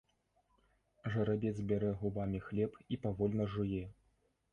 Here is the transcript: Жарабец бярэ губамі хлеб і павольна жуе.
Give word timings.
Жарабец 1.15 1.51
бярэ 1.71 1.91
губамі 1.99 2.39
хлеб 2.47 2.79
і 2.95 2.99
павольна 3.05 3.45
жуе. 3.57 3.83